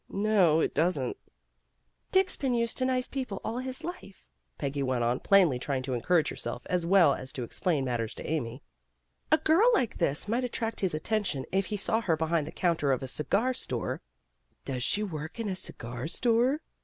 [0.09, 1.15] "No, it doesn't."
[2.11, 4.25] "Dick's been used to nice people all his life,"
[4.57, 8.27] Peggy went on, plainly trying to encourage herself as well as to explain matters to
[8.27, 8.63] Amy.
[9.31, 12.91] "A girl like this might attract his attention if he saw her behind the counter
[12.91, 14.01] of a cigar store"
[14.65, 16.61] "Does she work in a cigar store?"